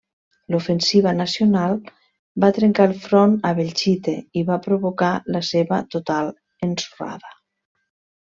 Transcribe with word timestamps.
L'ofensiva 0.53 1.11
nacional 1.17 1.75
va 2.45 2.49
trencar 2.55 2.87
el 2.91 2.95
front 3.03 3.35
a 3.49 3.53
Belchite 3.61 4.15
i 4.41 4.43
va 4.49 4.57
provocar 4.65 5.09
la 5.35 5.41
seva 5.51 5.79
total 5.97 6.31
ensorrada. 6.69 7.33